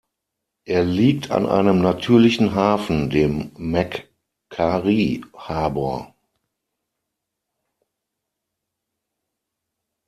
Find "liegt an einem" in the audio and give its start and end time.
0.83-1.79